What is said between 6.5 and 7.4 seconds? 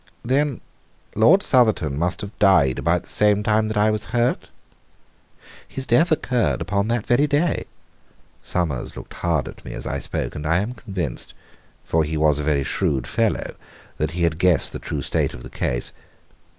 upon that very